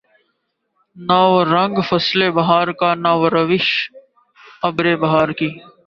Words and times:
نہ 0.97 1.17
وہ 1.23 1.43
رنگ 1.45 1.75
فصل 1.89 2.29
بہار 2.31 2.67
کا 2.79 2.93
نہ 2.95 3.11
روش 3.29 3.67
وہ 3.87 3.97
ابر 4.63 4.95
بہار 4.97 5.29
کی 5.33 5.49